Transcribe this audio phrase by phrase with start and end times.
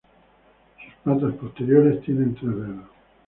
[0.79, 2.89] Sus patas posteriores tienen tres dedos.